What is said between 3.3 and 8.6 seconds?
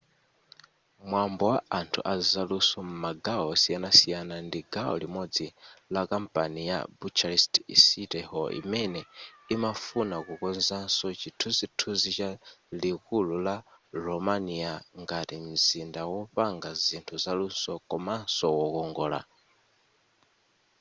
osiyanasiyana ndi gawo limodzi la kampeni ya bucharest city hall